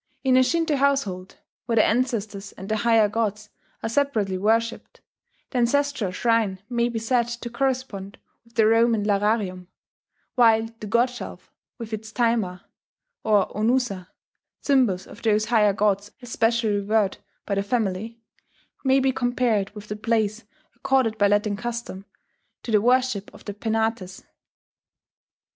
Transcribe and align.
In 0.23 0.35
a 0.35 0.41
Shinto 0.41 0.77
household, 0.77 1.35
where 1.67 1.75
the 1.75 1.85
ancestors 1.85 2.53
and 2.53 2.67
the 2.69 2.77
higher 2.77 3.07
gods 3.07 3.51
are 3.83 3.89
separately 3.89 4.35
worshipped, 4.35 4.99
the 5.51 5.59
ancestral 5.59 6.09
shrine 6.11 6.59
may 6.71 6.89
be 6.89 6.97
said 6.97 7.27
to 7.27 7.51
correspond 7.51 8.17
with 8.43 8.55
the 8.55 8.65
Roman 8.65 9.03
lararium; 9.03 9.67
while 10.33 10.67
the 10.79 10.87
"god 10.87 11.11
shelf," 11.11 11.53
with 11.77 11.93
its 11.93 12.11
taima 12.11 12.63
or 13.23 13.47
o 13.55 13.61
nusa 13.61 14.07
(symbols 14.59 15.05
of 15.05 15.21
those 15.21 15.45
higher 15.45 15.71
gods 15.71 16.09
especially 16.23 16.77
revered 16.77 17.19
by 17.45 17.53
the 17.53 17.61
family), 17.61 18.19
may 18.83 18.99
be 18.99 19.11
compared 19.11 19.69
with 19.75 19.87
the 19.87 19.95
place 19.95 20.45
accorded 20.75 21.15
by 21.19 21.27
Latin 21.27 21.55
custom 21.55 22.05
to 22.63 22.71
the 22.71 22.81
worship 22.81 23.31
of 23.35 23.45
the 23.45 23.53
Penates. 23.53 24.23